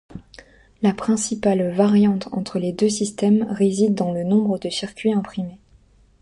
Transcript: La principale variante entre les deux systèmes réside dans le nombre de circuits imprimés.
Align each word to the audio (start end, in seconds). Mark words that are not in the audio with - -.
La 0.81 0.93
principale 0.95 1.73
variante 1.75 2.27
entre 2.31 2.57
les 2.57 2.71
deux 2.73 2.89
systèmes 2.89 3.43
réside 3.51 3.93
dans 3.93 4.11
le 4.11 4.23
nombre 4.23 4.57
de 4.57 4.67
circuits 4.67 5.13
imprimés. 5.13 5.59